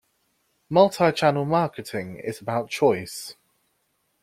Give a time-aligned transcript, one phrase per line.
[0.71, 3.35] Multichannel marketing is about choice.